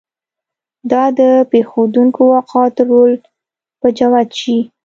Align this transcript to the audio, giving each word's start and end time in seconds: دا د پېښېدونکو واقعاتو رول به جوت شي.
دا 0.91 1.03
د 1.19 1.21
پېښېدونکو 1.51 2.21
واقعاتو 2.35 2.81
رول 2.89 3.13
به 3.79 3.87
جوت 3.97 4.29
شي. 4.41 4.57